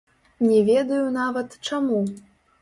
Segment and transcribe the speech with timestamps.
[0.45, 2.01] Не ведаю нават, чаму.